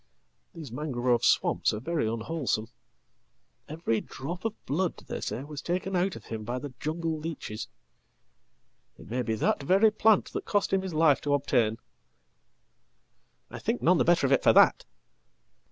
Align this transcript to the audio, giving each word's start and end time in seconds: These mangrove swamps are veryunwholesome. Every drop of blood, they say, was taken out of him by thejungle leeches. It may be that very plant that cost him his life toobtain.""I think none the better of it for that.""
These 0.55 0.71
mangrove 0.71 1.23
swamps 1.23 1.71
are 1.75 1.79
veryunwholesome. 1.79 2.69
Every 3.69 4.01
drop 4.01 4.45
of 4.45 4.65
blood, 4.65 4.97
they 5.05 5.21
say, 5.21 5.43
was 5.43 5.61
taken 5.61 5.95
out 5.95 6.15
of 6.15 6.25
him 6.25 6.43
by 6.43 6.57
thejungle 6.57 7.21
leeches. 7.21 7.67
It 8.97 9.07
may 9.11 9.21
be 9.21 9.35
that 9.35 9.61
very 9.61 9.91
plant 9.91 10.33
that 10.33 10.43
cost 10.45 10.73
him 10.73 10.81
his 10.81 10.95
life 10.95 11.21
toobtain.""I 11.21 13.59
think 13.59 13.83
none 13.83 13.99
the 13.99 14.03
better 14.03 14.25
of 14.25 14.33
it 14.33 14.41
for 14.41 14.53
that."" 14.53 14.85